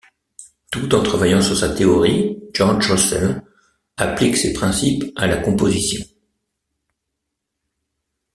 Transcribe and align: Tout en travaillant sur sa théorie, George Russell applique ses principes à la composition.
Tout 0.71 0.95
en 0.95 1.03
travaillant 1.03 1.43
sur 1.43 1.55
sa 1.55 1.75
théorie, 1.75 2.39
George 2.55 2.89
Russell 2.91 3.43
applique 3.97 4.35
ses 4.35 4.51
principes 4.51 5.03
à 5.15 5.27
la 5.27 5.37
composition. 5.37 6.03